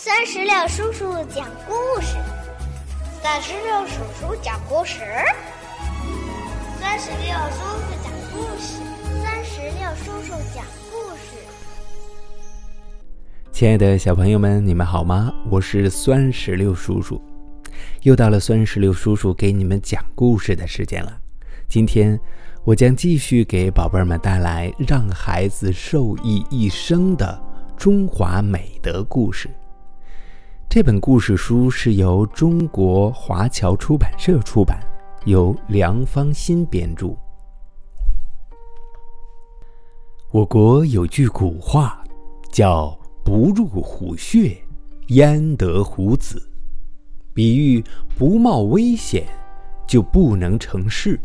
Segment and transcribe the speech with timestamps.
[0.00, 2.14] 三十六叔叔讲故事，
[3.20, 5.00] 三十六叔叔讲故事，
[6.80, 8.78] 三十六叔叔讲故事，
[9.24, 11.36] 三十六叔叔讲故事。
[13.50, 15.34] 亲爱的小朋友们，你们好吗？
[15.50, 17.20] 我是酸石榴叔叔，
[18.02, 21.12] 又到了酸石榴叔叔给你们讲故事的时间了。
[21.68, 22.16] 今天
[22.62, 27.36] 我将继续给宝贝们带来让孩子受益一生的
[27.76, 29.50] 中华美德故事。
[30.70, 34.78] 这本故事书是由中国华侨出版社出版，
[35.24, 37.16] 由梁芳新编著。
[40.30, 42.04] 我国有句古话，
[42.52, 44.58] 叫“不入虎穴，
[45.06, 46.50] 焉得虎子”，
[47.32, 47.82] 比喻
[48.18, 49.26] 不冒危险
[49.86, 51.18] 就不能成事。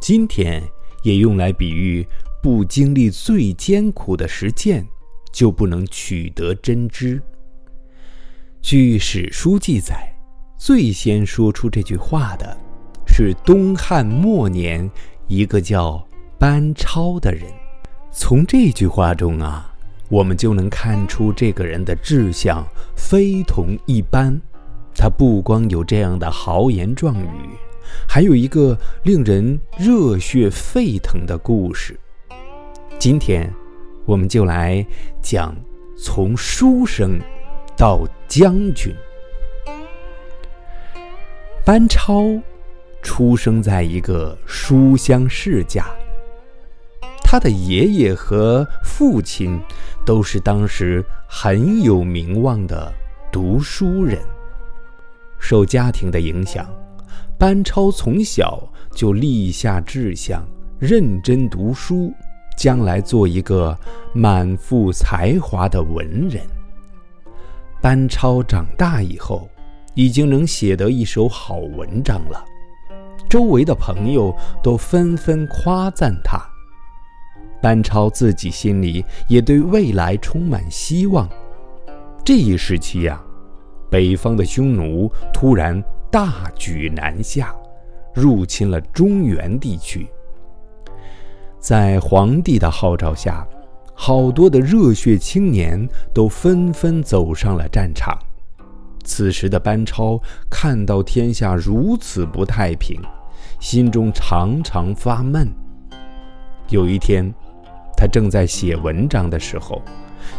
[0.00, 0.60] 今天
[1.04, 2.04] 也用来比喻
[2.42, 4.84] 不经历最艰苦的实践，
[5.32, 7.22] 就不能取得真知。
[8.62, 10.14] 据史书记载，
[10.56, 12.56] 最先说出这句话的
[13.06, 14.88] 是东汉末年
[15.28, 16.06] 一个叫
[16.38, 17.44] 班超的人。
[18.12, 19.74] 从这句话中啊，
[20.08, 24.38] 我们就能看出这个人的志向非同一般。
[24.94, 27.50] 他不光有这样的豪言壮语，
[28.06, 31.98] 还有一个令人热血沸腾的故事。
[32.98, 33.52] 今天，
[34.04, 34.86] 我们就来
[35.22, 35.56] 讲
[35.96, 37.18] 从书生。
[37.80, 38.94] 到将军，
[41.64, 42.26] 班超
[43.00, 45.86] 出生在一个书香世家。
[47.24, 49.58] 他的爷爷和父亲
[50.04, 52.92] 都是当时很有名望的
[53.32, 54.18] 读书人。
[55.38, 56.68] 受家庭的影响，
[57.38, 60.46] 班超从小就立下志向，
[60.78, 62.12] 认真读书，
[62.58, 63.74] 将来做一个
[64.12, 66.42] 满腹才华的文人。
[67.80, 69.48] 班超长大以后，
[69.94, 72.44] 已经能写得一手好文章了，
[73.28, 76.38] 周围的朋友都纷纷夸赞他。
[77.62, 81.28] 班超自己心里也对未来充满希望。
[82.22, 83.22] 这一时期呀，
[83.90, 87.54] 北方的匈奴突然大举南下，
[88.14, 90.06] 入侵了中原地区。
[91.58, 93.46] 在皇帝的号召下。
[94.02, 98.18] 好多的热血青年都纷纷走上了战场。
[99.04, 100.18] 此时的班超
[100.48, 102.98] 看到天下如此不太平，
[103.60, 105.46] 心中常常发闷。
[106.70, 107.30] 有一天，
[107.94, 109.82] 他正在写文章的时候，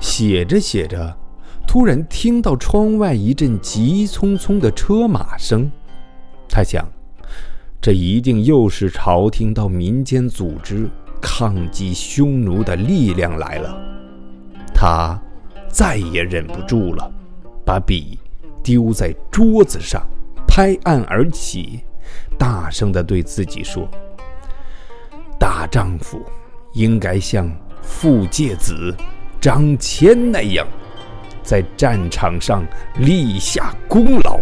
[0.00, 1.14] 写着写着，
[1.66, 5.70] 突然听到窗外一阵急匆匆的车马声。
[6.48, 6.88] 他想，
[7.78, 10.88] 这一定又是朝廷到民间组织。
[11.20, 13.78] 抗击匈奴的力量来了，
[14.74, 15.20] 他
[15.68, 17.10] 再也忍不住了，
[17.64, 18.18] 把笔
[18.62, 20.06] 丢在桌子上，
[20.46, 21.84] 拍案而起，
[22.38, 23.88] 大声地对自己说
[25.38, 26.20] ：“大丈夫
[26.72, 27.50] 应该像
[27.82, 28.94] 傅介子、
[29.40, 30.66] 张骞那样，
[31.42, 32.64] 在战场上
[32.96, 34.40] 立下功劳。”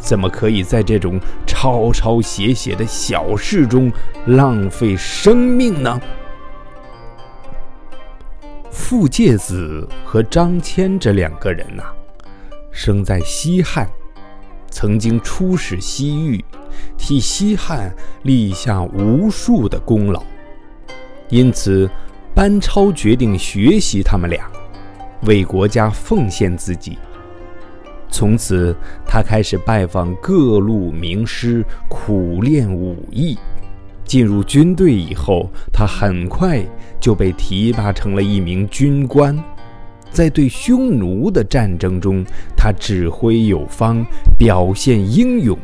[0.00, 3.92] 怎么可以在这种抄抄写写的小事中
[4.26, 6.00] 浪费生命呢？
[8.70, 11.84] 傅介子和张骞这两个人呐，
[12.72, 13.88] 生在西汉，
[14.70, 16.44] 曾经出使西域，
[16.96, 20.22] 替西汉立下无数的功劳，
[21.28, 21.88] 因此
[22.34, 24.50] 班超决定学习他们俩，
[25.22, 26.98] 为国家奉献自己。
[28.10, 28.74] 从此，
[29.06, 33.38] 他开始拜访各路名师，苦练武艺。
[34.04, 36.60] 进入军队以后，他很快
[37.00, 39.38] 就被提拔成了一名军官。
[40.10, 42.24] 在对匈奴的战争中，
[42.56, 44.04] 他指挥有方，
[44.36, 45.56] 表现英勇，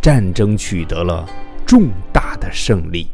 [0.00, 1.24] 战争取得了
[1.64, 3.06] 重大的胜利。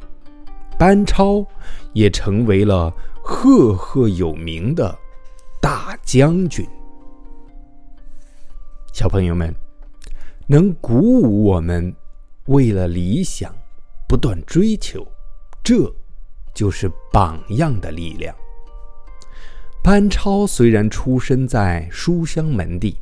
[0.79, 1.45] 班超
[1.93, 2.91] 也成为了
[3.23, 4.97] 赫赫有名的
[5.61, 6.67] 大将军。
[8.99, 9.55] 小朋友们，
[10.49, 11.95] 能鼓舞我们
[12.47, 13.55] 为了理想
[14.09, 15.07] 不断追求，
[15.63, 15.89] 这
[16.53, 18.35] 就是榜样的力量。
[19.85, 22.97] 班超虽然出身在书香门第，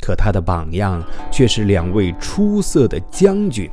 [0.00, 1.00] 可他的榜样
[1.30, 3.70] 却是两位出色的将军。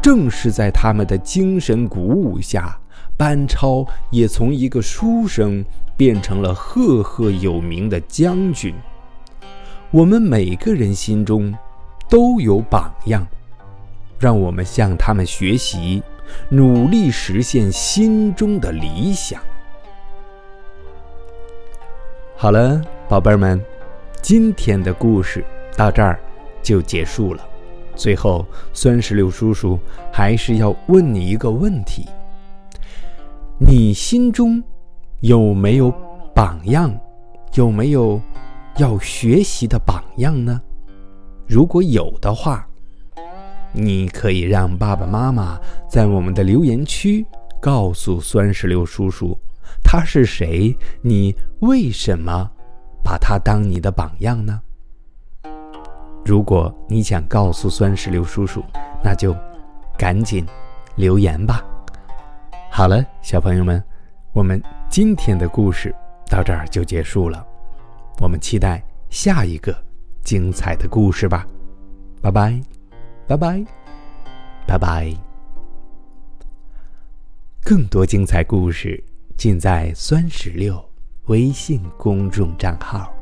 [0.00, 2.80] 正是在他们的精神鼓舞下，
[3.14, 5.62] 班超也从一个书生
[5.98, 8.74] 变成了赫赫有名的将军。
[9.92, 11.54] 我们每个人心中
[12.08, 13.26] 都有榜样，
[14.18, 16.02] 让我们向他们学习，
[16.48, 19.38] 努力实现心中的理想。
[22.34, 23.62] 好了，宝贝儿们，
[24.22, 25.44] 今天的故事
[25.76, 26.18] 到这儿
[26.62, 27.46] 就结束了。
[27.94, 29.78] 最后，酸石榴叔叔
[30.10, 32.08] 还是要问你一个问题：
[33.58, 34.64] 你心中
[35.20, 35.92] 有没有
[36.34, 36.90] 榜样？
[37.52, 38.18] 有没有
[38.76, 40.60] 要学习的榜样呢？
[41.46, 42.66] 如果有的话，
[43.72, 45.58] 你可以让爸爸妈妈
[45.88, 47.24] 在我们的留言区
[47.60, 49.38] 告诉酸石榴叔叔，
[49.82, 50.76] 他是谁？
[51.00, 52.50] 你为什么
[53.04, 54.60] 把他当你的榜样呢？
[56.24, 58.64] 如果你想告诉酸石榴叔叔，
[59.02, 59.36] 那就
[59.98, 60.46] 赶紧
[60.96, 61.64] 留言吧。
[62.70, 63.82] 好了，小朋友们，
[64.32, 65.94] 我们今天的故事
[66.30, 67.46] 到这儿就结束了。
[68.20, 69.76] 我们期待下一个
[70.22, 71.46] 精彩的故事吧。
[72.20, 72.60] 拜拜，
[73.26, 73.64] 拜拜，
[74.66, 75.12] 拜拜。
[77.64, 79.02] 更多精彩故事
[79.36, 80.84] 尽在酸石榴
[81.26, 83.12] 微信公众账号。